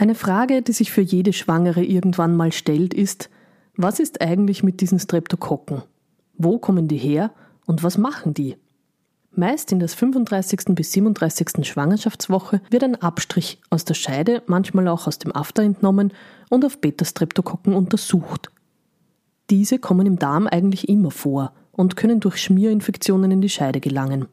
Eine 0.00 0.14
Frage, 0.14 0.62
die 0.62 0.72
sich 0.72 0.92
für 0.92 1.02
jede 1.02 1.34
Schwangere 1.34 1.84
irgendwann 1.84 2.34
mal 2.34 2.52
stellt, 2.52 2.94
ist, 2.94 3.28
was 3.76 4.00
ist 4.00 4.22
eigentlich 4.22 4.62
mit 4.62 4.80
diesen 4.80 4.98
Streptokokken? 4.98 5.82
Wo 6.38 6.58
kommen 6.58 6.88
die 6.88 6.96
her 6.96 7.32
und 7.66 7.82
was 7.82 7.98
machen 7.98 8.32
die? 8.32 8.56
Meist 9.32 9.72
in 9.72 9.78
der 9.78 9.90
35. 9.90 10.74
bis 10.74 10.92
37. 10.92 11.66
Schwangerschaftswoche 11.66 12.62
wird 12.70 12.82
ein 12.82 12.94
Abstrich 12.94 13.60
aus 13.68 13.84
der 13.84 13.92
Scheide, 13.92 14.42
manchmal 14.46 14.88
auch 14.88 15.06
aus 15.06 15.18
dem 15.18 15.36
After 15.36 15.62
entnommen 15.62 16.14
und 16.48 16.64
auf 16.64 16.80
Beta-Streptokokken 16.80 17.74
untersucht. 17.74 18.50
Diese 19.50 19.78
kommen 19.78 20.06
im 20.06 20.18
Darm 20.18 20.46
eigentlich 20.46 20.88
immer 20.88 21.10
vor 21.10 21.52
und 21.72 21.96
können 21.96 22.20
durch 22.20 22.38
Schmierinfektionen 22.38 23.32
in 23.32 23.42
die 23.42 23.50
Scheide 23.50 23.80
gelangen. 23.80 24.28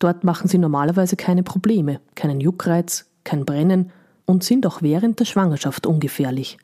Dort 0.00 0.24
machen 0.24 0.48
sie 0.48 0.58
normalerweise 0.58 1.14
keine 1.14 1.44
Probleme, 1.44 2.00
keinen 2.16 2.40
Juckreiz, 2.40 3.08
kein 3.22 3.44
Brennen 3.44 3.92
und 4.30 4.44
sind 4.44 4.66
auch 4.66 4.80
während 4.80 5.18
der 5.20 5.24
Schwangerschaft 5.24 5.86
ungefährlich. 5.86 6.56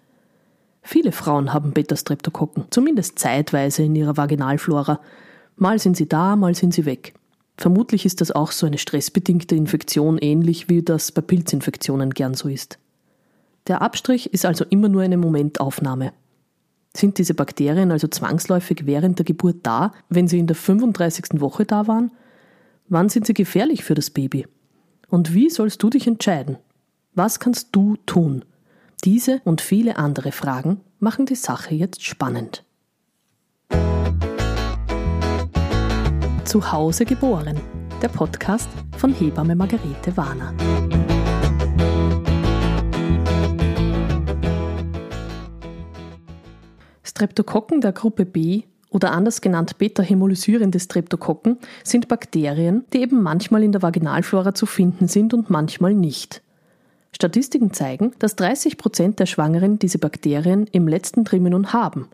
Viele 0.83 1.11
Frauen 1.11 1.53
haben 1.53 1.73
Beta-Streptokokken, 1.73 2.67
zumindest 2.71 3.19
zeitweise 3.19 3.83
in 3.83 3.97
ihrer 3.97 4.17
Vaginalflora. 4.17 5.01
Mal 5.57 5.81
sind 5.81 5.97
sie 5.97 6.09
da, 6.09 6.37
mal 6.37 6.55
sind 6.55 6.73
sie 6.73 6.87
weg. 6.87 7.15
Vermutlich 7.57 8.07
ist 8.07 8.21
das 8.21 8.31
auch 8.31 8.53
so 8.53 8.67
eine 8.67 8.79
stressbedingte 8.79 9.57
Infektion, 9.57 10.19
ähnlich 10.19 10.69
wie 10.69 10.83
das 10.83 11.11
bei 11.11 11.23
Pilzinfektionen 11.23 12.11
gern 12.11 12.35
so 12.35 12.49
ist. 12.49 12.79
Der 13.67 13.83
Abstrich 13.83 14.33
ist 14.33 14.47
also 14.47 14.65
immer 14.71 14.89
nur 14.89 15.03
eine 15.03 15.17
Momentaufnahme. 15.17 16.13
Sind 16.95 17.19
diese 17.19 17.35
Bakterien 17.35 17.91
also 17.91 18.07
zwangsläufig 18.07 18.87
während 18.87 19.19
der 19.19 19.27
Geburt 19.27 19.57
da, 19.65 19.93
wenn 20.09 20.29
sie 20.29 20.39
in 20.39 20.47
der 20.47 20.57
35. 20.57 21.41
Woche 21.41 21.65
da 21.65 21.89
waren? 21.89 22.13
Wann 22.89 23.09
sind 23.09 23.27
sie 23.27 23.35
gefährlich 23.35 23.83
für 23.83 23.95
das 23.95 24.11
Baby? 24.11 24.47
Und 25.09 25.35
wie 25.35 25.51
sollst 25.51 25.83
du 25.83 25.91
dich 25.91 26.07
entscheiden? 26.07 26.59
Was 27.19 27.41
kannst 27.41 27.69
du 27.73 27.97
tun? 28.05 28.45
Diese 29.03 29.41
und 29.45 29.63
viele 29.63 29.97
andere 29.97 30.33
Fragen 30.33 30.83
machen 30.99 31.25
die 31.25 31.35
Sache 31.35 31.75
jetzt 31.75 32.05
spannend. 32.05 32.63
Zu 36.45 36.73
Hause 36.73 37.07
geboren, 37.07 37.59
der 38.03 38.09
Podcast 38.09 38.69
von 38.99 39.15
Hebamme 39.15 39.57
Margarete 39.57 40.15
Warner. 40.15 40.53
Streptokokken 47.03 47.81
der 47.81 47.93
Gruppe 47.93 48.27
B 48.27 48.65
oder 48.91 49.13
anders 49.13 49.41
genannt 49.41 49.79
beta-hämolysierende 49.79 50.79
Streptokokken 50.79 51.57
sind 51.83 52.09
Bakterien, 52.09 52.85
die 52.93 53.01
eben 53.01 53.23
manchmal 53.23 53.63
in 53.63 53.73
der 53.73 53.81
Vaginalflora 53.81 54.53
zu 54.53 54.67
finden 54.67 55.09
sind 55.09 55.33
und 55.33 55.49
manchmal 55.49 55.95
nicht. 55.95 56.43
Statistiken 57.13 57.73
zeigen, 57.73 58.13
dass 58.19 58.37
30 58.37 58.77
Prozent 58.79 59.19
der 59.19 59.27
Schwangeren 59.27 59.79
diese 59.79 59.99
Bakterien 59.99 60.67
im 60.73 60.87
letzten 60.89 61.25
Trimenon 61.25 61.73
haben. 61.73 62.09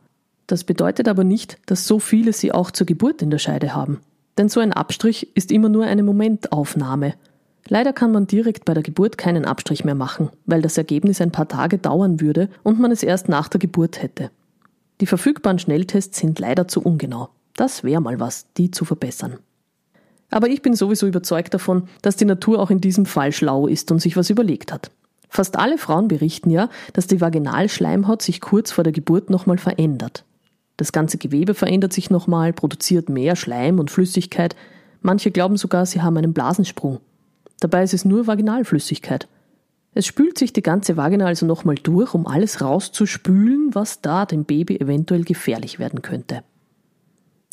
Das 0.46 0.64
bedeutet 0.64 1.08
aber 1.08 1.24
nicht, 1.24 1.58
dass 1.66 1.86
so 1.86 1.98
viele 1.98 2.32
sie 2.32 2.52
auch 2.52 2.70
zur 2.70 2.86
Geburt 2.86 3.22
in 3.22 3.30
der 3.30 3.38
Scheide 3.38 3.74
haben. 3.74 4.00
Denn 4.38 4.48
so 4.48 4.60
ein 4.60 4.72
Abstrich 4.72 5.34
ist 5.36 5.52
immer 5.52 5.68
nur 5.68 5.84
eine 5.84 6.02
Momentaufnahme. 6.02 7.14
Leider 7.68 7.92
kann 7.92 8.12
man 8.12 8.26
direkt 8.26 8.64
bei 8.64 8.74
der 8.74 8.82
Geburt 8.82 9.18
keinen 9.18 9.44
Abstrich 9.44 9.84
mehr 9.84 9.94
machen, 9.94 10.30
weil 10.46 10.62
das 10.62 10.78
Ergebnis 10.78 11.20
ein 11.20 11.30
paar 11.30 11.48
Tage 11.48 11.78
dauern 11.78 12.20
würde 12.20 12.48
und 12.62 12.80
man 12.80 12.90
es 12.90 13.02
erst 13.02 13.28
nach 13.28 13.48
der 13.48 13.60
Geburt 13.60 14.02
hätte. 14.02 14.30
Die 15.00 15.06
verfügbaren 15.06 15.58
Schnelltests 15.58 16.18
sind 16.18 16.38
leider 16.38 16.68
zu 16.68 16.82
ungenau. 16.82 17.28
Das 17.54 17.84
wäre 17.84 18.00
mal 18.00 18.20
was, 18.20 18.46
die 18.56 18.70
zu 18.70 18.84
verbessern. 18.84 19.38
Aber 20.32 20.48
ich 20.48 20.62
bin 20.62 20.74
sowieso 20.74 21.06
überzeugt 21.06 21.52
davon, 21.52 21.88
dass 22.00 22.16
die 22.16 22.24
Natur 22.24 22.58
auch 22.58 22.70
in 22.70 22.80
diesem 22.80 23.04
Fall 23.04 23.32
schlau 23.32 23.66
ist 23.66 23.92
und 23.92 24.00
sich 24.00 24.16
was 24.16 24.30
überlegt 24.30 24.72
hat. 24.72 24.90
Fast 25.28 25.58
alle 25.58 25.76
Frauen 25.76 26.08
berichten 26.08 26.48
ja, 26.48 26.70
dass 26.94 27.06
die 27.06 27.20
Vaginalschleimhaut 27.20 28.22
sich 28.22 28.40
kurz 28.40 28.72
vor 28.72 28.82
der 28.82 28.94
Geburt 28.94 29.28
nochmal 29.28 29.58
verändert. 29.58 30.24
Das 30.78 30.90
ganze 30.90 31.18
Gewebe 31.18 31.52
verändert 31.52 31.92
sich 31.92 32.08
nochmal, 32.08 32.54
produziert 32.54 33.10
mehr 33.10 33.36
Schleim 33.36 33.78
und 33.78 33.90
Flüssigkeit. 33.90 34.56
Manche 35.02 35.30
glauben 35.30 35.58
sogar, 35.58 35.84
sie 35.84 36.00
haben 36.00 36.16
einen 36.16 36.32
Blasensprung. 36.32 36.98
Dabei 37.60 37.82
ist 37.82 37.92
es 37.94 38.06
nur 38.06 38.26
Vaginalflüssigkeit. 38.26 39.28
Es 39.94 40.06
spült 40.06 40.38
sich 40.38 40.54
die 40.54 40.62
ganze 40.62 40.96
Vagina 40.96 41.26
also 41.26 41.44
nochmal 41.44 41.74
durch, 41.74 42.14
um 42.14 42.26
alles 42.26 42.62
rauszuspülen, 42.62 43.74
was 43.74 44.00
da 44.00 44.24
dem 44.24 44.44
Baby 44.44 44.80
eventuell 44.80 45.24
gefährlich 45.24 45.78
werden 45.78 46.00
könnte. 46.00 46.42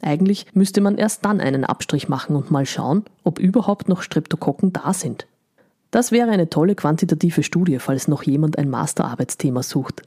Eigentlich 0.01 0.45
müsste 0.53 0.81
man 0.81 0.97
erst 0.97 1.25
dann 1.25 1.41
einen 1.41 1.65
Abstrich 1.65 2.09
machen 2.09 2.35
und 2.35 2.51
mal 2.51 2.65
schauen, 2.65 3.03
ob 3.23 3.39
überhaupt 3.39 3.89
noch 3.89 4.01
Streptokokken 4.01 4.73
da 4.73 4.93
sind. 4.93 5.27
Das 5.91 6.11
wäre 6.11 6.29
eine 6.29 6.49
tolle 6.49 6.75
quantitative 6.75 7.43
Studie, 7.43 7.79
falls 7.79 8.07
noch 8.07 8.23
jemand 8.23 8.57
ein 8.57 8.69
Masterarbeitsthema 8.69 9.63
sucht. 9.63 10.03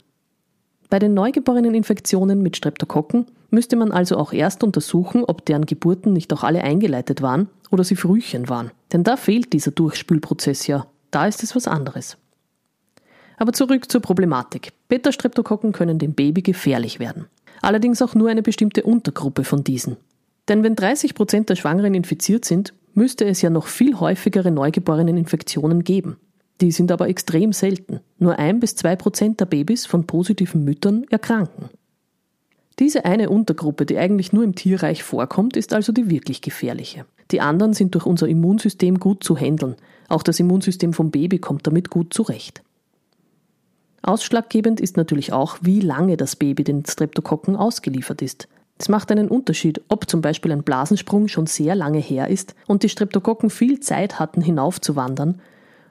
Bei 0.89 0.99
den 0.99 1.13
neugeborenen 1.13 1.73
Infektionen 1.73 2.41
mit 2.41 2.55
Streptokokken 2.55 3.25
müsste 3.49 3.75
man 3.75 3.91
also 3.91 4.17
auch 4.17 4.31
erst 4.31 4.63
untersuchen, 4.63 5.23
ob 5.25 5.45
deren 5.45 5.65
Geburten 5.65 6.13
nicht 6.13 6.31
auch 6.33 6.43
alle 6.43 6.63
eingeleitet 6.63 7.21
waren 7.21 7.49
oder 7.71 7.83
sie 7.83 7.95
Frühchen 7.95 8.47
waren. 8.47 8.71
Denn 8.91 9.03
da 9.03 9.17
fehlt 9.17 9.53
dieser 9.53 9.71
Durchspülprozess 9.71 10.67
ja. 10.67 10.85
Da 11.11 11.27
ist 11.27 11.43
es 11.43 11.55
was 11.55 11.67
anderes. 11.67 12.17
Aber 13.37 13.53
zurück 13.53 13.91
zur 13.91 14.01
Problematik. 14.01 14.73
Beta-Streptokokken 14.87 15.71
können 15.71 15.99
dem 15.99 16.13
Baby 16.13 16.41
gefährlich 16.41 16.99
werden 16.99 17.25
allerdings 17.63 18.01
auch 18.01 18.15
nur 18.15 18.29
eine 18.29 18.41
bestimmte 18.41 18.83
Untergruppe 18.83 19.43
von 19.43 19.63
diesen. 19.63 19.97
Denn 20.47 20.63
wenn 20.63 20.75
30 20.75 21.15
Prozent 21.15 21.49
der 21.49 21.55
Schwangeren 21.55 21.93
infiziert 21.93 22.45
sind, 22.45 22.73
müsste 22.93 23.25
es 23.25 23.41
ja 23.41 23.49
noch 23.49 23.67
viel 23.67 23.99
häufigere 23.99 24.51
Neugeboreneninfektionen 24.51 25.83
geben. 25.83 26.17
Die 26.61 26.71
sind 26.71 26.91
aber 26.91 27.07
extrem 27.07 27.53
selten. 27.53 28.01
Nur 28.19 28.37
ein 28.37 28.59
bis 28.59 28.75
zwei 28.75 28.95
Prozent 28.95 29.39
der 29.39 29.45
Babys 29.45 29.85
von 29.85 30.05
positiven 30.05 30.63
Müttern 30.63 31.05
erkranken. 31.09 31.69
Diese 32.79 33.05
eine 33.05 33.29
Untergruppe, 33.29 33.85
die 33.85 33.97
eigentlich 33.97 34.33
nur 34.33 34.43
im 34.43 34.55
Tierreich 34.55 35.03
vorkommt, 35.03 35.55
ist 35.57 35.73
also 35.73 35.91
die 35.91 36.09
wirklich 36.09 36.41
gefährliche. 36.41 37.05
Die 37.31 37.41
anderen 37.41 37.73
sind 37.73 37.95
durch 37.95 38.05
unser 38.05 38.27
Immunsystem 38.27 38.99
gut 38.99 39.23
zu 39.23 39.37
handeln. 39.37 39.75
Auch 40.09 40.23
das 40.23 40.39
Immunsystem 40.39 40.93
vom 40.93 41.11
Baby 41.11 41.39
kommt 41.39 41.65
damit 41.67 41.89
gut 41.89 42.13
zurecht. 42.13 42.63
Ausschlaggebend 44.03 44.81
ist 44.81 44.97
natürlich 44.97 45.31
auch, 45.31 45.57
wie 45.61 45.79
lange 45.79 46.17
das 46.17 46.35
Baby 46.35 46.65
den 46.65 46.85
Streptokokken 46.85 47.55
ausgeliefert 47.55 48.21
ist. 48.21 48.49
Es 48.77 48.89
macht 48.89 49.11
einen 49.11 49.29
Unterschied, 49.29 49.81
ob 49.87 50.09
zum 50.09 50.19
Beispiel 50.21 50.51
ein 50.51 50.63
Blasensprung 50.63 51.29
schon 51.29 51.47
sehr 51.47 51.73
lange 51.73 51.99
her 51.99 52.27
ist 52.27 52.53
und 52.67 52.83
die 52.83 52.89
Streptokokken 52.89 53.49
viel 53.49 53.79
Zeit 53.79 54.19
hatten, 54.19 54.41
hinaufzuwandern, 54.41 55.39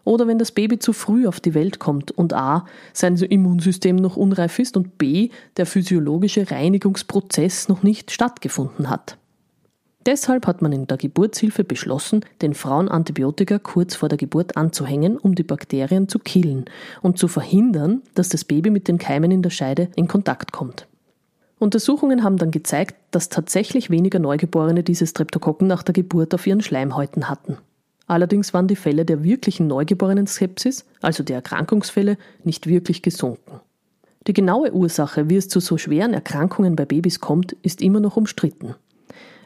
oder 0.05 0.27
wenn 0.27 0.39
das 0.39 0.53
Baby 0.53 0.79
zu 0.79 0.93
früh 0.93 1.27
auf 1.27 1.41
die 1.41 1.55
Welt 1.55 1.79
kommt 1.79 2.11
und 2.11 2.35
a. 2.35 2.67
sein 2.93 3.17
Immunsystem 3.17 3.97
noch 3.97 4.17
unreif 4.17 4.59
ist 4.59 4.77
und 4.77 4.99
b. 4.99 5.31
der 5.57 5.65
physiologische 5.65 6.51
Reinigungsprozess 6.51 7.69
noch 7.69 7.83
nicht 7.83 8.11
stattgefunden 8.11 8.91
hat. 8.91 9.17
Deshalb 10.05 10.49
hat 10.49 10.63
man 10.63 10.73
in 10.73 10.89
der 10.89 10.97
Geburtshilfe 10.97 11.63
beschlossen, 11.63 12.25
den 12.41 12.55
Frauen 12.55 12.89
Antibiotika 12.89 13.59
kurz 13.59 13.95
vor 13.95 14.09
der 14.09 14.19
Geburt 14.19 14.57
anzuhängen, 14.57 15.17
um 15.17 15.37
die 15.37 15.45
Bakterien 15.45 16.09
zu 16.09 16.19
killen 16.19 16.65
und 17.03 17.19
zu 17.19 17.29
verhindern, 17.29 18.03
dass 18.15 18.29
das 18.29 18.45
Baby 18.45 18.71
mit 18.71 18.89
den 18.89 18.99
Keimen 18.99 19.31
in 19.31 19.43
der 19.43 19.51
Scheide 19.51 19.89
in 19.95 20.09
Kontakt 20.09 20.51
kommt. 20.51 20.89
Untersuchungen 21.61 22.25
haben 22.25 22.39
dann 22.39 22.51
gezeigt, 22.51 22.97
dass 23.13 23.29
tatsächlich 23.29 23.91
weniger 23.91 24.19
Neugeborene 24.19 24.83
diese 24.83 25.07
Streptokokken 25.07 25.69
nach 25.69 25.85
der 25.85 25.93
Geburt 25.93 26.35
auf 26.35 26.45
ihren 26.49 26.61
Schleimhäuten 26.61 27.29
hatten. 27.29 27.59
Allerdings 28.09 28.53
waren 28.53 28.67
die 28.67 28.75
Fälle 28.75 29.05
der 29.05 29.23
wirklichen 29.23 29.69
Neugeborenen-Skepsis, 29.69 30.85
also 31.01 31.23
der 31.23 31.37
Erkrankungsfälle, 31.37 32.19
nicht 32.43 32.67
wirklich 32.67 33.03
gesunken. 33.03 33.61
Die 34.27 34.33
genaue 34.33 34.73
Ursache, 34.73 35.31
wie 35.31 35.37
es 35.37 35.49
zu 35.49 35.61
so 35.61 35.79
schweren 35.79 36.13
Erkrankungen 36.13 36.75
bei 36.75 36.85
Babys 36.85 37.21
kommt, 37.21 37.53
ist 37.63 37.81
immer 37.81 38.01
noch 38.01 38.17
umstritten. 38.17 38.75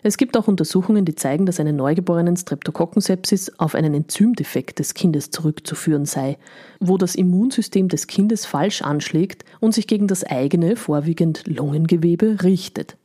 Es 0.07 0.19
gibt 0.19 0.37
auch 0.37 0.47
Untersuchungen, 0.47 1.05
die 1.05 1.17
zeigen, 1.17 1.47
dass 1.47 1.59
eine 1.59 1.73
neugeborenen 1.73 2.37
Streptokokkensepsis 2.37 3.59
auf 3.59 3.75
einen 3.75 3.93
Enzymdefekt 3.93 4.79
des 4.79 4.95
Kindes 4.95 5.33
zurückzuführen 5.33 6.05
sei, 6.05 6.39
wo 6.79 6.97
das 6.97 7.17
Immunsystem 7.17 7.89
des 7.89 8.07
Kindes 8.07 8.47
falsch 8.47 8.83
anschlägt 8.83 9.45
und 9.59 9.75
sich 9.75 9.89
gegen 9.89 10.07
das 10.07 10.23
eigene, 10.23 10.77
vorwiegend 10.77 11.49
Lungengewebe, 11.49 12.45
richtet. 12.45 12.97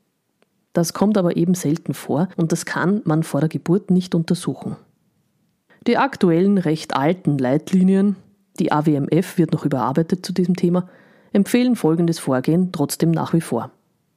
Das 0.73 0.93
kommt 0.93 1.17
aber 1.17 1.37
eben 1.37 1.55
selten 1.55 1.95
vor 1.95 2.29
und 2.37 2.51
das 2.51 2.65
kann 2.67 3.01
man 3.03 3.23
vor 3.23 3.39
der 3.39 3.49
Geburt 3.49 3.89
nicht 3.89 4.13
untersuchen. 4.13 4.75
Die 5.87 5.97
aktuellen 5.97 6.59
recht 6.59 6.95
alten 6.95 7.39
Leitlinien, 7.39 8.15
die 8.59 8.71
AWMF 8.71 9.39
wird 9.39 9.53
noch 9.53 9.65
überarbeitet 9.65 10.23
zu 10.23 10.33
diesem 10.33 10.55
Thema, 10.55 10.87
empfehlen 11.33 11.75
folgendes 11.75 12.19
Vorgehen 12.19 12.71
trotzdem 12.71 13.09
nach 13.09 13.33
wie 13.33 13.41
vor. 13.41 13.71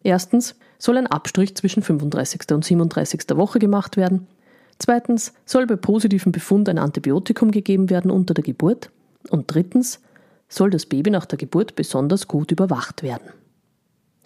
Erstens 0.05 0.55
soll 0.79 0.99
ein 0.99 1.06
Abstrich 1.09 1.56
zwischen 1.56 1.83
35. 1.83 2.53
und 2.53 2.65
37. 2.65 3.37
Woche 3.37 3.59
gemacht 3.59 3.97
werden. 3.97 4.29
Zweitens 4.79 5.33
soll 5.47 5.67
bei 5.67 5.77
positivem 5.77 6.31
Befund 6.31 6.69
ein 6.69 6.79
Antibiotikum 6.79 7.51
gegeben 7.51 7.91
werden 7.91 8.11
unter 8.11 8.35
der 8.35 8.45
Geburt. 8.45 8.91
Und 9.31 9.53
drittens 9.53 10.01
soll 10.49 10.71
das 10.71 10.87
Baby 10.87 11.11
nach 11.11 11.25
der 11.25 11.39
Geburt 11.39 11.75
besonders 11.75 12.29
gut 12.29 12.53
überwacht 12.53 13.03
werden. 13.03 13.31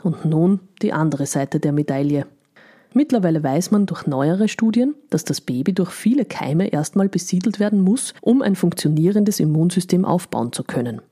Und 0.03 0.25
nun 0.25 0.61
die 0.83 0.93
andere 0.93 1.27
Seite 1.27 1.61
der 1.61 1.73
Medaille. 1.73 2.27
Mittlerweile 2.93 3.43
weiß 3.43 3.71
man 3.71 3.87
durch 3.87 4.07
neuere 4.07 4.49
Studien, 4.49 4.95
dass 5.11 5.25
das 5.25 5.41
Baby 5.41 5.75
durch 5.75 5.91
viele 5.91 6.25
Keime 6.25 6.69
erstmal 6.69 7.09
besiedelt 7.09 7.61
werden 7.61 7.81
muss, 7.81 8.15
um 8.21 8.43
ein 8.43 8.57
funktionierendes 8.57 9.39
Immunsystem 9.39 10.05
aufbauen 10.05 10.53
zu 10.53 10.65
können. 10.65 11.03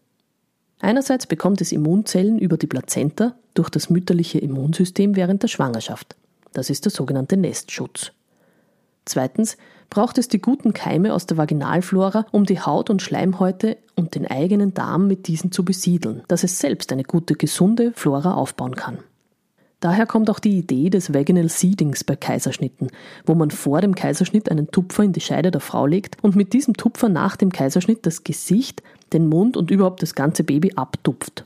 Einerseits 0.81 1.27
bekommt 1.27 1.61
es 1.61 1.73
Immunzellen 1.73 2.39
über 2.39 2.57
die 2.57 2.67
Plazenta 2.67 3.35
durch 3.55 3.71
das 3.71 3.91
mütterliche 3.91 4.39
Immunsystem 4.39 5.17
während 5.17 5.43
der 5.43 5.49
Schwangerschaft. 5.49 6.17
Das 6.53 6.71
ist 6.71 6.85
der 6.85 6.93
sogenannte 6.93 7.37
Nestschutz. 7.37 8.13
Zweitens 9.05 9.57
braucht 9.89 10.19
es 10.19 10.29
die 10.29 10.41
guten 10.41 10.73
Keime 10.73 11.15
aus 11.15 11.27
der 11.27 11.37
Vaginalflora, 11.37 12.27
um 12.33 12.45
die 12.45 12.61
Haut 12.61 12.91
und 12.91 13.03
Schleimhäute 13.03 13.79
und 13.95 14.15
den 14.15 14.27
eigenen 14.27 14.75
Darm 14.75 15.07
mit 15.07 15.29
diesen 15.29 15.53
zu 15.53 15.65
besiedeln, 15.65 16.23
dass 16.29 16.45
es 16.45 16.59
selbst 16.59 16.93
eine 16.93 17.05
gute, 17.05 17.35
gesunde 17.35 17.93
Flora 17.95 18.35
aufbauen 18.35 18.75
kann. 18.75 18.99
Daher 19.81 20.07
kommt 20.07 20.31
auch 20.31 20.39
die 20.39 20.57
Idee 20.57 20.89
des 20.89 21.13
Vaginal 21.13 21.51
Seedings 21.51 22.03
bei 22.03 22.17
Kaiserschnitten, 22.17 22.89
wo 23.27 23.35
man 23.35 23.51
vor 23.51 23.83
dem 23.83 23.95
Kaiserschnitt 23.95 24.51
einen 24.51 24.71
Tupfer 24.71 25.03
in 25.03 25.13
die 25.13 25.21
Scheide 25.21 25.51
der 25.51 25.61
Frau 25.61 25.87
legt 25.87 26.17
und 26.23 26.35
mit 26.35 26.55
diesem 26.55 26.75
Tupfer 26.75 27.11
nach 27.11 27.37
dem 27.37 27.53
Kaiserschnitt 27.53 28.07
das 28.07 28.25
Gesicht, 28.25 28.83
den 29.13 29.29
Mund 29.29 29.57
und 29.57 29.71
überhaupt 29.71 30.03
das 30.03 30.15
ganze 30.15 30.45
Baby 30.45 30.73
abtupft. 30.77 31.45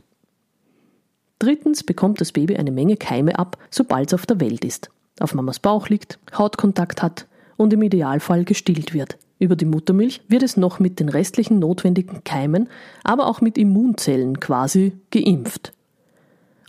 Drittens 1.41 1.82
bekommt 1.82 2.21
das 2.21 2.32
Baby 2.32 2.56
eine 2.56 2.71
Menge 2.71 2.97
Keime 2.97 3.38
ab, 3.38 3.59
sobald 3.71 4.09
es 4.09 4.15
auf 4.15 4.27
der 4.27 4.41
Welt 4.41 4.65
ist, 4.65 4.91
auf 5.19 5.35
Mamas 5.35 5.59
Bauch 5.59 5.88
liegt, 5.88 6.19
Hautkontakt 6.33 7.03
hat 7.03 7.26
und 7.56 7.73
im 7.73 7.83
Idealfall 7.83 8.44
gestillt 8.44 8.94
wird. 8.94 9.19
Über 9.38 9.56
die 9.56 9.65
Muttermilch 9.65 10.21
wird 10.29 10.43
es 10.43 10.59
noch 10.59 10.79
mit 10.79 11.00
den 11.00 11.09
restlichen 11.09 11.59
notwendigen 11.59 12.23
Keimen, 12.25 12.69
aber 13.03 13.26
auch 13.26 13.41
mit 13.41 13.56
Immunzellen 13.56 14.38
quasi 14.38 14.93
geimpft. 15.11 15.73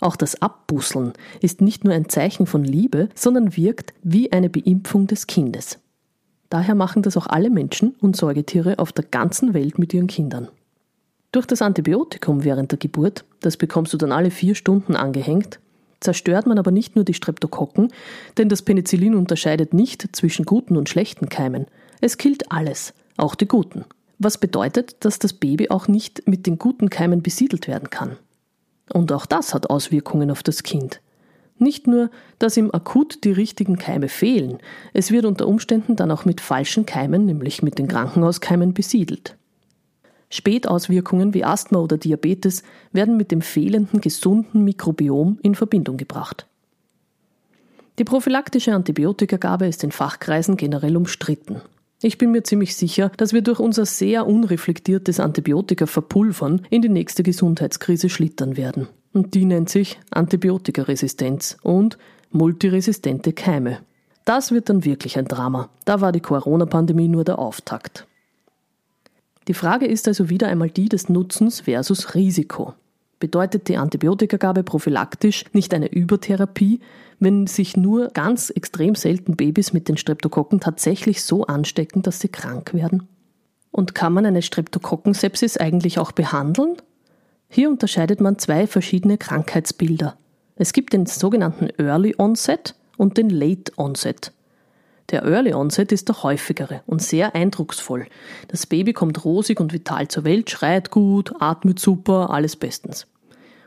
Auch 0.02 0.16
das 0.16 0.42
Abbusseln 0.42 1.12
ist 1.42 1.60
nicht 1.60 1.84
nur 1.84 1.94
ein 1.94 2.08
Zeichen 2.08 2.46
von 2.46 2.64
Liebe, 2.64 3.08
sondern 3.14 3.56
wirkt 3.56 3.94
wie 4.02 4.32
eine 4.32 4.50
Beimpfung 4.50 5.06
des 5.06 5.28
Kindes. 5.28 5.78
Daher 6.50 6.74
machen 6.74 7.02
das 7.02 7.16
auch 7.16 7.28
alle 7.28 7.50
Menschen 7.50 7.94
und 8.00 8.16
Säugetiere 8.16 8.80
auf 8.80 8.90
der 8.92 9.04
ganzen 9.04 9.54
Welt 9.54 9.78
mit 9.78 9.94
ihren 9.94 10.08
Kindern. 10.08 10.48
Durch 11.30 11.46
das 11.46 11.62
Antibiotikum 11.62 12.42
während 12.42 12.72
der 12.72 12.80
Geburt, 12.80 13.24
das 13.42 13.56
bekommst 13.56 13.92
du 13.92 13.96
dann 13.96 14.10
alle 14.10 14.32
vier 14.32 14.56
Stunden 14.56 14.96
angehängt, 14.96 15.60
zerstört 16.00 16.48
man 16.48 16.58
aber 16.58 16.72
nicht 16.72 16.96
nur 16.96 17.04
die 17.04 17.14
Streptokokken, 17.14 17.92
denn 18.38 18.48
das 18.48 18.62
Penicillin 18.62 19.14
unterscheidet 19.14 19.72
nicht 19.72 20.16
zwischen 20.16 20.44
guten 20.44 20.76
und 20.76 20.88
schlechten 20.88 21.28
Keimen. 21.28 21.66
Es 22.00 22.18
killt 22.18 22.50
alles, 22.50 22.92
auch 23.16 23.36
die 23.36 23.46
guten. 23.46 23.84
Was 24.18 24.36
bedeutet, 24.36 24.96
dass 25.04 25.20
das 25.20 25.32
Baby 25.32 25.70
auch 25.70 25.86
nicht 25.86 26.26
mit 26.26 26.46
den 26.46 26.58
guten 26.58 26.90
Keimen 26.90 27.22
besiedelt 27.22 27.68
werden 27.68 27.88
kann. 27.88 28.16
Und 28.92 29.12
auch 29.12 29.26
das 29.26 29.54
hat 29.54 29.70
Auswirkungen 29.70 30.30
auf 30.30 30.42
das 30.42 30.62
Kind. 30.62 31.00
Nicht 31.58 31.86
nur, 31.86 32.10
dass 32.38 32.56
ihm 32.56 32.70
akut 32.72 33.24
die 33.24 33.32
richtigen 33.32 33.78
Keime 33.78 34.08
fehlen, 34.08 34.58
es 34.92 35.10
wird 35.10 35.24
unter 35.24 35.46
Umständen 35.46 35.96
dann 35.96 36.10
auch 36.10 36.24
mit 36.24 36.40
falschen 36.40 36.86
Keimen, 36.86 37.24
nämlich 37.24 37.62
mit 37.62 37.78
den 37.78 37.88
Krankenhauskeimen, 37.88 38.74
besiedelt. 38.74 39.36
Spätauswirkungen 40.28 41.34
wie 41.34 41.44
Asthma 41.44 41.78
oder 41.78 41.98
Diabetes 41.98 42.62
werden 42.90 43.16
mit 43.16 43.30
dem 43.30 43.42
fehlenden 43.42 44.00
gesunden 44.00 44.64
Mikrobiom 44.64 45.38
in 45.42 45.54
Verbindung 45.54 45.98
gebracht. 45.98 46.46
Die 47.98 48.04
prophylaktische 48.04 48.74
Antibiotikagabe 48.74 49.66
ist 49.66 49.84
in 49.84 49.92
Fachkreisen 49.92 50.56
generell 50.56 50.96
umstritten. 50.96 51.60
Ich 52.04 52.18
bin 52.18 52.32
mir 52.32 52.42
ziemlich 52.42 52.74
sicher, 52.74 53.12
dass 53.16 53.32
wir 53.32 53.42
durch 53.42 53.60
unser 53.60 53.86
sehr 53.86 54.26
unreflektiertes 54.26 55.20
Antibiotika-Verpulvern 55.20 56.66
in 56.68 56.82
die 56.82 56.88
nächste 56.88 57.22
Gesundheitskrise 57.22 58.08
schlittern 58.08 58.56
werden. 58.56 58.88
Und 59.12 59.34
die 59.34 59.44
nennt 59.44 59.68
sich 59.68 60.00
Antibiotikaresistenz 60.10 61.58
und 61.62 61.98
multiresistente 62.32 63.32
Keime. 63.32 63.78
Das 64.24 64.50
wird 64.50 64.68
dann 64.68 64.84
wirklich 64.84 65.16
ein 65.16 65.26
Drama. 65.26 65.68
Da 65.84 66.00
war 66.00 66.10
die 66.10 66.20
Corona-Pandemie 66.20 67.06
nur 67.06 67.22
der 67.22 67.38
Auftakt. 67.38 68.06
Die 69.46 69.54
Frage 69.54 69.86
ist 69.86 70.08
also 70.08 70.28
wieder 70.28 70.48
einmal 70.48 70.70
die 70.70 70.88
des 70.88 71.08
Nutzens 71.08 71.60
versus 71.62 72.16
Risiko. 72.16 72.74
Bedeutet 73.22 73.68
die 73.68 73.76
Antibiotikagabe 73.76 74.64
prophylaktisch 74.64 75.44
nicht 75.52 75.72
eine 75.74 75.86
Übertherapie, 75.86 76.80
wenn 77.20 77.46
sich 77.46 77.76
nur 77.76 78.08
ganz 78.08 78.50
extrem 78.50 78.96
selten 78.96 79.36
Babys 79.36 79.72
mit 79.72 79.88
den 79.88 79.96
Streptokokken 79.96 80.58
tatsächlich 80.58 81.22
so 81.22 81.44
anstecken, 81.44 82.02
dass 82.02 82.18
sie 82.18 82.30
krank 82.30 82.74
werden? 82.74 83.06
Und 83.70 83.94
kann 83.94 84.12
man 84.12 84.26
eine 84.26 84.42
Streptokokkensepsis 84.42 85.56
eigentlich 85.56 86.00
auch 86.00 86.10
behandeln? 86.10 86.78
Hier 87.48 87.70
unterscheidet 87.70 88.20
man 88.20 88.40
zwei 88.40 88.66
verschiedene 88.66 89.18
Krankheitsbilder. 89.18 90.16
Es 90.56 90.72
gibt 90.72 90.92
den 90.92 91.06
sogenannten 91.06 91.68
Early 91.78 92.16
Onset 92.18 92.74
und 92.96 93.18
den 93.18 93.30
Late 93.30 93.70
Onset. 93.76 94.32
Der 95.12 95.22
Early 95.22 95.54
Onset 95.54 95.92
ist 95.92 96.08
der 96.08 96.24
häufigere 96.24 96.82
und 96.86 97.00
sehr 97.00 97.36
eindrucksvoll. 97.36 98.08
Das 98.48 98.66
Baby 98.66 98.92
kommt 98.92 99.24
rosig 99.24 99.60
und 99.60 99.72
vital 99.72 100.08
zur 100.08 100.24
Welt, 100.24 100.50
schreit 100.50 100.90
gut, 100.90 101.32
atmet 101.38 101.78
super, 101.78 102.30
alles 102.30 102.56
bestens. 102.56 103.06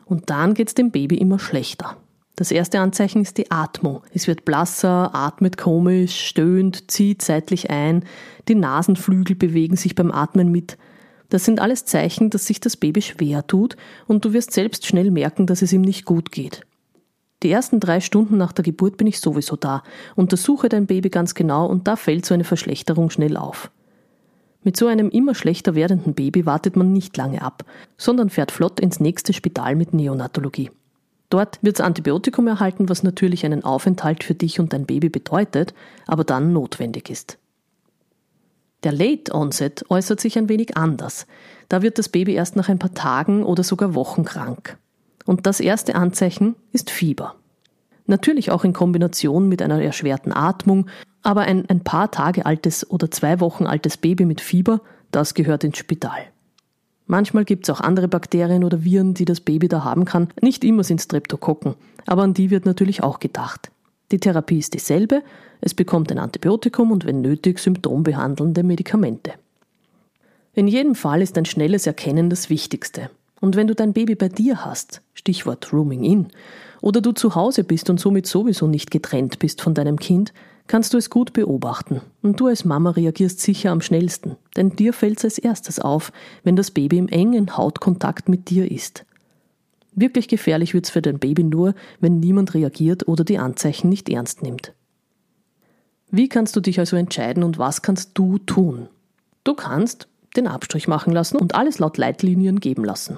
Und 0.06 0.30
dann 0.30 0.54
geht 0.54 0.70
es 0.70 0.74
dem 0.76 0.92
Baby 0.92 1.18
immer 1.18 1.40
schlechter. 1.40 1.98
Das 2.36 2.52
erste 2.52 2.80
Anzeichen 2.80 3.22
ist 3.22 3.38
die 3.38 3.50
Atmung. 3.50 4.02
Es 4.14 4.28
wird 4.28 4.44
blasser, 4.44 5.16
atmet 5.16 5.58
komisch, 5.58 6.28
stöhnt, 6.28 6.92
zieht 6.92 7.22
seitlich 7.22 7.70
ein, 7.70 8.04
die 8.48 8.56
Nasenflügel 8.56 9.36
bewegen 9.36 9.78
sich 9.78 9.96
beim 9.96 10.12
Atmen 10.12 10.52
mit. 10.52 10.78
Das 11.30 11.46
sind 11.46 11.60
alles 11.60 11.86
Zeichen, 11.86 12.30
dass 12.30 12.46
sich 12.46 12.60
das 12.60 12.78
Baby 12.78 13.02
schwer 13.02 13.48
tut 13.48 13.78
und 14.06 14.26
du 14.26 14.34
wirst 14.34 14.52
selbst 14.52 14.86
schnell 14.86 15.12
merken, 15.12 15.48
dass 15.48 15.62
es 15.62 15.72
ihm 15.74 15.82
nicht 15.82 16.06
gut 16.06 16.32
geht. 16.32 16.66
Die 17.42 17.52
ersten 17.52 17.80
drei 17.80 18.00
Stunden 18.00 18.38
nach 18.38 18.52
der 18.52 18.64
Geburt 18.64 18.98
bin 18.98 19.08
ich 19.08 19.20
sowieso 19.20 19.56
da, 19.56 19.84
untersuche 20.16 20.70
dein 20.70 20.88
Baby 20.88 21.10
ganz 21.10 21.36
genau 21.36 21.68
und 21.68 21.88
da 21.88 21.96
fällt 21.96 22.26
so 22.26 22.34
eine 22.34 22.44
Verschlechterung 22.44 23.10
schnell 23.10 23.38
auf. 23.38 23.72
Mit 24.66 24.76
so 24.78 24.88
einem 24.88 25.10
immer 25.10 25.36
schlechter 25.36 25.76
werdenden 25.76 26.16
Baby 26.16 26.48
wartet 26.48 26.76
man 26.76 26.92
nicht 26.92 27.16
lange 27.18 27.44
ab, 27.44 27.66
sondern 27.98 28.32
fährt 28.32 28.52
flott 28.52 28.80
ins 28.80 29.00
nächste 29.00 29.32
Spital 29.32 29.76
mit 29.76 29.94
Neonatologie. 29.94 30.72
Dort 31.30 31.60
wird 31.62 31.78
das 31.78 31.86
Antibiotikum 31.86 32.48
erhalten, 32.48 32.90
was 32.90 33.04
natürlich 33.04 33.46
einen 33.46 33.64
Aufenthalt 33.64 34.24
für 34.24 34.34
dich 34.34 34.60
und 34.60 34.74
dein 34.74 34.88
Baby 34.88 35.10
bedeutet, 35.10 35.76
aber 36.08 36.24
dann 36.24 36.52
notwendig 36.52 37.12
ist. 37.12 37.38
Der 38.84 38.92
Late 38.92 39.36
Onset 39.36 39.86
äußert 39.90 40.20
sich 40.20 40.36
ein 40.36 40.50
wenig 40.50 40.76
anders. 40.76 41.28
Da 41.70 41.84
wird 41.84 42.00
das 42.00 42.10
Baby 42.10 42.34
erst 42.34 42.56
nach 42.56 42.68
ein 42.68 42.80
paar 42.80 42.94
Tagen 42.96 43.44
oder 43.44 43.64
sogar 43.64 43.94
Wochen 43.94 44.26
krank. 44.26 44.80
Und 45.26 45.46
das 45.46 45.60
erste 45.60 45.94
Anzeichen 45.94 46.56
ist 46.72 46.90
Fieber. 46.90 47.36
Natürlich 48.08 48.50
auch 48.50 48.64
in 48.64 48.74
Kombination 48.74 49.48
mit 49.48 49.62
einer 49.62 49.82
erschwerten 49.82 50.34
Atmung, 50.34 50.88
aber 51.26 51.42
ein, 51.42 51.68
ein 51.70 51.82
paar 51.82 52.12
Tage 52.12 52.46
altes 52.46 52.90
oder 52.90 53.10
zwei 53.10 53.40
Wochen 53.40 53.66
altes 53.66 53.98
Baby 53.98 54.26
mit 54.26 54.42
Fieber, 54.42 54.82
das 55.12 55.34
gehört 55.34 55.64
ins 55.64 55.78
Spital. 55.78 56.20
Manchmal 57.08 57.46
gibt 57.46 57.68
es 57.68 57.76
auch 57.76 57.82
andere 57.82 58.08
Bakterien 58.08 58.64
oder 58.64 58.84
Viren, 58.84 59.14
die 59.14 59.26
das 59.26 59.40
Baby 59.40 59.68
da 59.68 59.84
haben 59.84 60.06
kann. 60.06 60.30
Nicht 60.42 60.64
immer 60.64 60.84
sind 60.84 61.02
Streptokokken, 61.02 61.76
aber 62.06 62.24
an 62.24 62.34
die 62.34 62.50
wird 62.50 62.66
natürlich 62.66 63.04
auch 63.04 63.20
gedacht. 63.20 63.72
Die 64.12 64.20
Therapie 64.20 64.60
ist 64.60 64.74
dieselbe, 64.74 65.24
es 65.62 65.74
bekommt 65.74 66.12
ein 66.12 66.20
Antibiotikum 66.20 66.92
und 66.92 67.06
wenn 67.06 67.22
nötig 67.22 67.60
symptombehandelnde 67.60 68.64
Medikamente. 68.64 69.34
In 70.54 70.68
jedem 70.68 70.96
Fall 70.96 71.22
ist 71.22 71.38
ein 71.38 71.46
schnelles 71.46 71.88
Erkennen 71.88 72.30
das 72.30 72.50
Wichtigste. 72.50 73.10
Und 73.42 73.56
wenn 73.56 73.68
du 73.68 73.76
dein 73.76 73.94
Baby 73.94 74.16
bei 74.16 74.30
dir 74.30 74.64
hast, 74.64 75.02
Stichwort 75.14 75.74
Rooming 75.74 76.04
In, 76.04 76.28
oder 76.82 77.02
du 77.02 77.12
zu 77.12 77.36
Hause 77.36 77.64
bist 77.64 77.90
und 77.90 78.00
somit 78.00 78.28
sowieso 78.28 78.68
nicht 78.68 78.92
getrennt 78.92 79.40
bist 79.40 79.62
von 79.62 79.74
deinem 79.74 79.98
Kind, 79.98 80.34
kannst 80.68 80.94
du 80.94 80.98
es 80.98 81.10
gut 81.10 81.34
beobachten. 81.34 82.02
Und 82.22 82.40
du 82.40 82.48
als 82.48 82.66
Mama 82.66 82.92
reagierst 82.92 83.40
sicher 83.40 83.72
am 83.72 83.82
schnellsten, 83.82 84.36
denn 84.56 84.76
dir 84.76 84.94
fällt 84.94 85.20
es 85.20 85.24
als 85.24 85.38
erstes 85.38 85.80
auf, 85.80 86.12
wenn 86.44 86.56
das 86.56 86.72
Baby 86.72 86.98
im 86.98 87.08
engen 87.08 87.58
Hautkontakt 87.58 88.30
mit 88.30 88.50
dir 88.50 88.72
ist. 88.72 89.06
Wirklich 89.94 90.28
gefährlich 90.28 90.74
wird 90.74 90.86
es 90.86 90.92
für 90.92 91.02
dein 91.02 91.20
Baby 91.20 91.44
nur, 91.44 91.74
wenn 92.02 92.20
niemand 92.20 92.54
reagiert 92.54 93.08
oder 93.08 93.24
die 93.24 93.38
Anzeichen 93.38 93.90
nicht 93.90 94.10
ernst 94.10 94.44
nimmt. 94.44 94.74
Wie 96.12 96.30
kannst 96.30 96.56
du 96.56 96.60
dich 96.60 96.80
also 96.80 96.98
entscheiden 96.98 97.44
und 97.44 97.58
was 97.58 97.82
kannst 97.82 98.12
du 98.14 98.38
tun? 98.40 98.90
Du 99.44 99.54
kannst 99.54 100.08
den 100.36 100.48
Abstrich 100.48 100.88
machen 100.88 101.14
lassen 101.14 101.38
und 101.38 101.56
alles 101.56 101.80
laut 101.80 101.98
Leitlinien 101.98 102.60
geben 102.60 102.84
lassen. 102.84 103.18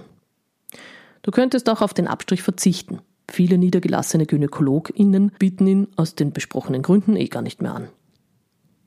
Du 1.24 1.32
könntest 1.32 1.70
auch 1.70 1.82
auf 1.82 1.94
den 1.94 2.08
Abstrich 2.08 2.44
verzichten. 2.44 3.00
Viele 3.30 3.58
niedergelassene 3.58 4.26
GynäkologInnen 4.26 5.32
bieten 5.38 5.68
ihn 5.68 5.88
aus 5.96 6.16
den 6.16 6.32
besprochenen 6.32 6.82
Gründen 6.82 7.16
eh 7.16 7.28
gar 7.28 7.42
nicht 7.42 7.62
mehr 7.62 7.76
an. 7.76 7.90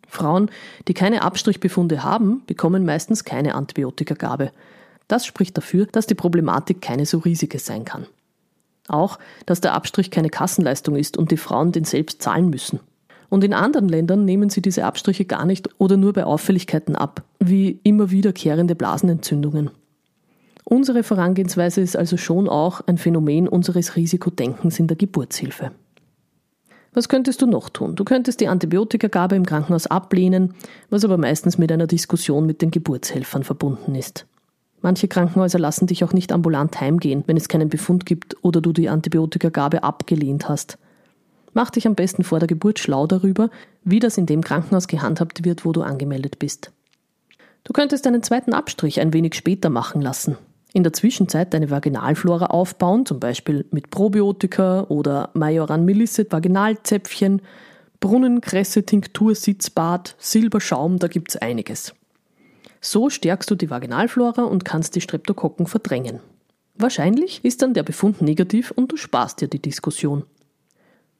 Frauen, 0.08 0.50
die 0.88 0.94
keine 0.94 1.22
Abstrichbefunde 1.22 2.02
haben, 2.02 2.42
bekommen 2.46 2.84
meistens 2.84 3.24
keine 3.24 3.54
Antibiotikagabe. 3.54 4.50
Das 5.08 5.24
spricht 5.24 5.56
dafür, 5.56 5.86
dass 5.86 6.06
die 6.06 6.14
Problematik 6.14 6.80
keine 6.80 7.06
so 7.06 7.18
riesige 7.18 7.58
sein 7.58 7.84
kann. 7.84 8.06
Auch, 8.88 9.18
dass 9.46 9.60
der 9.60 9.74
Abstrich 9.74 10.10
keine 10.10 10.30
Kassenleistung 10.30 10.96
ist 10.96 11.16
und 11.16 11.30
die 11.30 11.36
Frauen 11.36 11.70
den 11.70 11.84
selbst 11.84 12.22
zahlen 12.22 12.50
müssen. 12.50 12.80
Und 13.28 13.44
in 13.44 13.54
anderen 13.54 13.88
Ländern 13.88 14.24
nehmen 14.24 14.50
sie 14.50 14.60
diese 14.60 14.84
Abstriche 14.84 15.24
gar 15.24 15.44
nicht 15.44 15.68
oder 15.78 15.96
nur 15.96 16.12
bei 16.12 16.24
Auffälligkeiten 16.24 16.96
ab, 16.96 17.22
wie 17.38 17.78
immer 17.84 18.10
wiederkehrende 18.10 18.74
Blasenentzündungen. 18.74 19.70
Unsere 20.72 21.02
Vorangehensweise 21.02 21.80
ist 21.80 21.96
also 21.96 22.16
schon 22.16 22.48
auch 22.48 22.80
ein 22.86 22.96
Phänomen 22.96 23.48
unseres 23.48 23.96
Risikodenkens 23.96 24.78
in 24.78 24.86
der 24.86 24.96
Geburtshilfe. 24.96 25.72
Was 26.94 27.08
könntest 27.08 27.42
du 27.42 27.46
noch 27.46 27.70
tun? 27.70 27.96
Du 27.96 28.04
könntest 28.04 28.38
die 28.40 28.46
Antibiotikagabe 28.46 29.34
im 29.34 29.44
Krankenhaus 29.44 29.88
ablehnen, 29.88 30.54
was 30.88 31.04
aber 31.04 31.18
meistens 31.18 31.58
mit 31.58 31.72
einer 31.72 31.88
Diskussion 31.88 32.46
mit 32.46 32.62
den 32.62 32.70
Geburtshelfern 32.70 33.42
verbunden 33.42 33.96
ist. 33.96 34.26
Manche 34.80 35.08
Krankenhäuser 35.08 35.58
lassen 35.58 35.88
dich 35.88 36.04
auch 36.04 36.12
nicht 36.12 36.30
ambulant 36.30 36.80
heimgehen, 36.80 37.24
wenn 37.26 37.36
es 37.36 37.48
keinen 37.48 37.68
Befund 37.68 38.06
gibt 38.06 38.36
oder 38.42 38.60
du 38.60 38.72
die 38.72 38.88
Antibiotikagabe 38.88 39.82
abgelehnt 39.82 40.48
hast. 40.48 40.78
Mach 41.52 41.70
dich 41.70 41.84
am 41.88 41.96
besten 41.96 42.22
vor 42.22 42.38
der 42.38 42.46
Geburt 42.46 42.78
schlau 42.78 43.08
darüber, 43.08 43.50
wie 43.82 43.98
das 43.98 44.18
in 44.18 44.26
dem 44.26 44.44
Krankenhaus 44.44 44.86
gehandhabt 44.86 45.44
wird, 45.44 45.64
wo 45.64 45.72
du 45.72 45.82
angemeldet 45.82 46.38
bist. 46.38 46.70
Du 47.64 47.72
könntest 47.72 48.06
einen 48.06 48.22
zweiten 48.22 48.54
Abstrich 48.54 49.00
ein 49.00 49.12
wenig 49.12 49.34
später 49.34 49.68
machen 49.68 50.00
lassen. 50.00 50.36
In 50.72 50.84
der 50.84 50.92
Zwischenzeit 50.92 51.52
deine 51.52 51.70
Vaginalflora 51.70 52.46
aufbauen, 52.46 53.04
zum 53.04 53.18
Beispiel 53.18 53.66
mit 53.72 53.90
Probiotika 53.90 54.84
oder 54.88 55.30
Majoran 55.34 55.84
Melisset 55.84 56.30
Vaginalzäpfchen, 56.30 57.42
Brunnenkresse, 57.98 58.84
Tinktur, 58.84 59.34
Sitzbad, 59.34 60.14
Silberschaum, 60.18 60.98
da 60.98 61.08
gibt's 61.08 61.36
einiges. 61.36 61.94
So 62.80 63.10
stärkst 63.10 63.50
du 63.50 63.56
die 63.56 63.68
Vaginalflora 63.68 64.42
und 64.42 64.64
kannst 64.64 64.94
die 64.94 65.00
Streptokokken 65.00 65.66
verdrängen. 65.66 66.20
Wahrscheinlich 66.76 67.44
ist 67.44 67.60
dann 67.60 67.74
der 67.74 67.82
Befund 67.82 68.22
negativ 68.22 68.70
und 68.70 68.90
du 68.90 68.96
sparst 68.96 69.40
dir 69.42 69.48
die 69.48 69.60
Diskussion. 69.60 70.24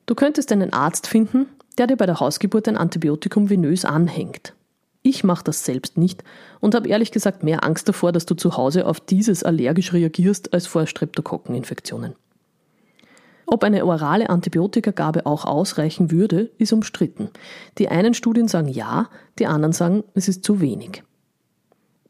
Du 0.07 0.15
könntest 0.15 0.53
einen 0.53 0.73
Arzt 0.73 1.07
finden, 1.07 1.47
der 1.77 1.87
dir 1.87 1.97
bei 1.97 2.07
der 2.07 2.19
Hausgeburt 2.19 2.67
ein 2.67 2.79
Antibiotikum 2.79 3.51
venös 3.51 3.85
anhängt. 3.85 4.55
Ich 5.03 5.25
mache 5.25 5.45
das 5.45 5.65
selbst 5.65 5.97
nicht 5.97 6.25
und 6.61 6.75
habe 6.75 6.89
ehrlich 6.89 7.11
gesagt 7.11 7.43
mehr 7.43 7.65
Angst 7.65 7.89
davor, 7.89 8.13
dass 8.13 8.27
du 8.27 8.35
zu 8.35 8.57
Hause 8.57 8.87
auf 8.87 9.01
dieses 9.01 9.43
allergisch 9.43 9.93
reagierst, 9.95 10.53
als 10.53 10.67
vor 10.67 10.87
Streptokokkeninfektionen. 10.87 12.15
Ob 13.47 13.65
eine 13.65 13.85
orale 13.85 14.31
Antibiotikagabe 14.31 15.27
auch 15.27 15.45
ausreichen 15.45 16.11
würde, 16.11 16.51
ist 16.59 16.73
umstritten. 16.73 17.31
Die 17.79 17.89
einen 17.89 18.15
Studien 18.15 18.47
sagen 18.47 18.69
ja, 18.69 19.09
die 19.39 19.47
anderen 19.47 19.73
sagen, 19.73 20.05
es 20.15 20.29
ist 20.29 20.45
zu 20.45 20.61
wenig. 20.61 21.03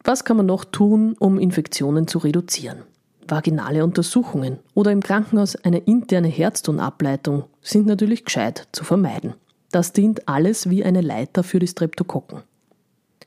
Was 0.04 0.24
kann 0.24 0.36
man 0.36 0.46
noch 0.46 0.64
tun, 0.64 1.14
um 1.18 1.38
Infektionen 1.38 2.08
zu 2.08 2.18
reduzieren? 2.18 2.82
Vaginale 3.26 3.84
Untersuchungen 3.84 4.58
oder 4.74 4.90
im 4.90 5.02
Krankenhaus 5.02 5.56
eine 5.56 5.78
interne 5.78 6.28
Herztonableitung 6.28 7.44
sind 7.62 7.86
natürlich 7.86 8.24
gescheit 8.24 8.66
zu 8.72 8.84
vermeiden. 8.84 9.34
Das 9.70 9.92
dient 9.92 10.28
alles 10.28 10.68
wie 10.68 10.84
eine 10.84 11.00
Leiter 11.00 11.42
für 11.42 11.60
die 11.60 11.68
Streptokokken. 11.68 12.42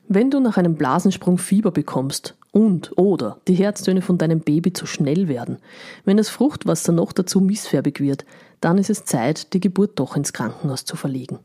Wenn 0.08 0.30
du 0.30 0.40
nach 0.40 0.58
einem 0.58 0.74
Blasensprung 0.74 1.38
Fieber 1.38 1.70
bekommst 1.70 2.36
und 2.52 2.96
oder 2.98 3.38
die 3.48 3.54
Herztöne 3.54 4.02
von 4.02 4.18
deinem 4.18 4.40
Baby 4.40 4.72
zu 4.72 4.86
schnell 4.86 5.28
werden, 5.28 5.58
wenn 6.04 6.18
das 6.18 6.28
Fruchtwasser 6.28 6.92
noch 6.92 7.12
dazu 7.12 7.40
missfärbig 7.40 8.00
wird, 8.00 8.26
dann 8.60 8.78
ist 8.78 8.90
es 8.90 9.04
Zeit, 9.04 9.54
die 9.54 9.60
Geburt 9.60 9.98
doch 9.98 10.16
ins 10.16 10.32
Krankenhaus 10.32 10.84
zu 10.84 10.96
verlegen. 10.96 11.38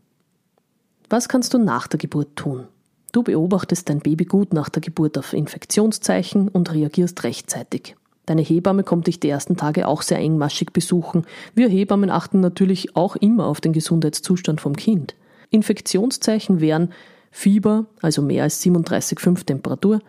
Was 1.09 1.29
kannst 1.29 1.53
du 1.53 1.57
nach 1.57 1.87
der 1.87 1.99
Geburt 1.99 2.35
tun? 2.35 2.67
Du 3.11 3.23
beobachtest 3.23 3.89
dein 3.89 3.99
Baby 3.99 4.25
gut 4.25 4.53
nach 4.53 4.69
der 4.69 4.81
Geburt 4.81 5.17
auf 5.17 5.33
Infektionszeichen 5.33 6.47
und 6.49 6.71
reagierst 6.71 7.23
rechtzeitig. 7.23 7.95
Deine 8.27 8.43
Hebamme 8.43 8.83
kommt 8.83 9.07
dich 9.07 9.19
die 9.19 9.29
ersten 9.29 9.57
Tage 9.57 9.87
auch 9.87 10.03
sehr 10.03 10.19
engmaschig 10.19 10.71
besuchen. 10.71 11.25
Wir 11.55 11.67
Hebammen 11.67 12.11
achten 12.11 12.41
natürlich 12.41 12.95
auch 12.95 13.15
immer 13.15 13.47
auf 13.47 13.59
den 13.59 13.73
Gesundheitszustand 13.73 14.61
vom 14.61 14.75
Kind. 14.75 15.15
Infektionszeichen 15.49 16.61
wären 16.61 16.93
Fieber, 17.31 17.85
also 18.01 18.21
mehr 18.21 18.43
als 18.43 18.63
37,5 18.63 19.45
Temperatur, 19.45 20.01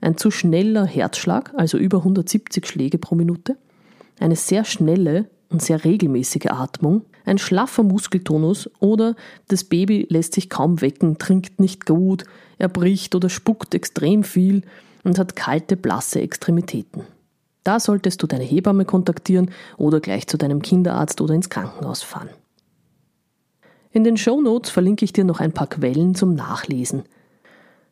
ein 0.00 0.16
zu 0.16 0.30
schneller 0.30 0.84
Herzschlag, 0.84 1.52
also 1.56 1.78
über 1.78 1.98
170 1.98 2.66
Schläge 2.66 2.98
pro 2.98 3.14
Minute, 3.14 3.56
eine 4.18 4.36
sehr 4.36 4.64
schnelle 4.64 5.28
und 5.48 5.62
sehr 5.62 5.84
regelmäßige 5.84 6.46
Atmung, 6.46 7.02
ein 7.24 7.38
schlaffer 7.38 7.82
Muskeltonus 7.82 8.68
oder 8.80 9.14
das 9.48 9.64
Baby 9.64 10.06
lässt 10.08 10.34
sich 10.34 10.50
kaum 10.50 10.80
wecken, 10.80 11.18
trinkt 11.18 11.60
nicht 11.60 11.86
gut, 11.86 12.24
er 12.58 12.68
bricht 12.68 13.14
oder 13.14 13.28
spuckt 13.28 13.74
extrem 13.74 14.24
viel 14.24 14.62
und 15.04 15.18
hat 15.18 15.36
kalte, 15.36 15.76
blasse 15.76 16.20
Extremitäten. 16.20 17.02
Da 17.64 17.78
solltest 17.78 18.22
du 18.22 18.26
deine 18.26 18.44
Hebamme 18.44 18.84
kontaktieren 18.84 19.50
oder 19.76 20.00
gleich 20.00 20.26
zu 20.26 20.36
deinem 20.36 20.62
Kinderarzt 20.62 21.20
oder 21.20 21.34
ins 21.34 21.48
Krankenhaus 21.48 22.02
fahren. 22.02 22.30
In 23.92 24.04
den 24.04 24.16
Show 24.16 24.40
Notes 24.40 24.70
verlinke 24.70 25.04
ich 25.04 25.12
dir 25.12 25.24
noch 25.24 25.40
ein 25.40 25.52
paar 25.52 25.66
Quellen 25.66 26.14
zum 26.14 26.34
Nachlesen. 26.34 27.02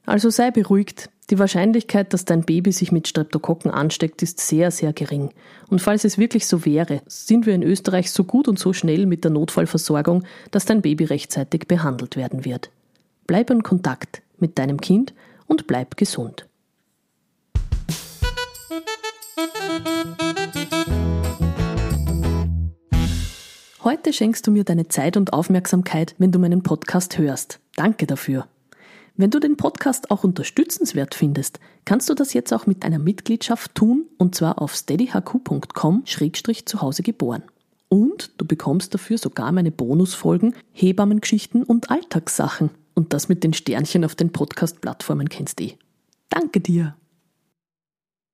Also 0.07 0.31
sei 0.31 0.51
beruhigt, 0.51 1.11
die 1.29 1.39
Wahrscheinlichkeit, 1.39 2.13
dass 2.13 2.25
dein 2.25 2.43
Baby 2.43 2.73
sich 2.73 2.91
mit 2.91 3.07
Streptokokken 3.07 3.71
ansteckt, 3.71 4.23
ist 4.23 4.41
sehr, 4.41 4.71
sehr 4.71 4.95
gering. 4.95 5.31
Und 5.69 5.81
falls 5.81 6.05
es 6.05 6.19
wirklich 6.19 6.47
so 6.47 6.65
wäre, 6.65 7.03
sind 7.07 7.45
wir 7.45 7.55
in 7.55 7.63
Österreich 7.63 8.11
so 8.11 8.25
gut 8.25 8.49
und 8.49 8.59
so 8.59 8.73
schnell 8.73 9.05
mit 9.07 9.25
der 9.25 9.31
Notfallversorgung, 9.31 10.25
dass 10.51 10.65
dein 10.65 10.83
Baby 10.83 11.05
rechtzeitig 11.05 11.69
behandelt 11.69 12.17
werden 12.17 12.45
wird. 12.47 12.71
Bleib 13.27 13.51
in 13.51 13.63
Kontakt 13.63 14.23
mit 14.39 14.59
deinem 14.59 14.81
Kind 14.81 15.13
und 15.47 15.67
bleib 15.67 15.97
gesund. 15.97 16.47
Heute 23.83 24.13
schenkst 24.13 24.47
du 24.47 24.51
mir 24.51 24.65
deine 24.65 24.89
Zeit 24.89 25.17
und 25.17 25.33
Aufmerksamkeit, 25.33 26.15
wenn 26.19 26.33
du 26.33 26.39
meinen 26.39 26.63
Podcast 26.63 27.17
hörst. 27.17 27.61
Danke 27.77 28.07
dafür. 28.07 28.47
Wenn 29.17 29.31
du 29.31 29.41
den 29.41 29.57
Podcast 29.57 30.11
auch 30.11 30.23
unterstützenswert 30.23 31.15
findest, 31.15 31.61
kannst 31.87 32.11
du 32.11 32.15
das 32.15 32.35
jetzt 32.35 32.53
auch 32.53 32.67
mit 32.67 32.85
einer 32.85 32.99
Mitgliedschaft 32.99 33.75
tun 33.75 34.05
und 34.19 34.35
zwar 34.35 34.61
auf 34.61 34.75
steadyhq.com-zu 34.75 36.83
Hause 36.83 37.03
geboren. 37.03 37.43
Und 37.89 38.33
du 38.37 38.45
bekommst 38.45 38.93
dafür 38.93 39.17
sogar 39.17 39.51
meine 39.51 39.71
Bonusfolgen, 39.71 40.55
Hebammengeschichten 40.73 41.63
und 41.63 41.91
Alltagssachen. 41.91 42.69
Und 42.95 43.15
das 43.15 43.31
mit 43.31 43.45
den 43.45 43.55
Sternchen 43.55 44.05
auf 44.05 44.15
den 44.15 44.31
Podcast-Plattformen 44.31 45.31
kennst 45.31 45.59
du 45.59 45.65
eh. 45.65 45.79
Danke 46.29 46.61
dir! 46.61 47.00